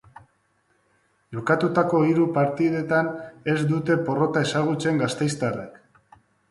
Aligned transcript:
Jokatutako 1.37 2.01
hiru 2.07 2.25
partidetan 2.39 3.13
ez 3.55 3.59
dute 3.75 4.01
porrota 4.09 4.47
ezagutzen 4.49 5.03
gasteiztarrek. 5.05 5.81